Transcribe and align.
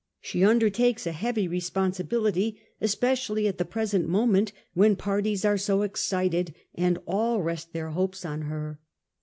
She 0.19 0.43
undertakes 0.43 1.05
a 1.05 1.11
heavy 1.11 1.47
responsibility, 1.47 2.59
espe 2.81 3.11
cially 3.11 3.47
at 3.47 3.59
the 3.59 3.65
present 3.65 4.09
moment, 4.09 4.51
when 4.73 4.95
parties 4.95 5.45
are 5.45 5.59
so 5.59 5.83
excited, 5.83 6.55
and 6.73 6.97
all 7.05 7.43
rest 7.43 7.71
their 7.71 7.91
hopes 7.91 8.25
on 8.25 8.41
her. 8.41 8.79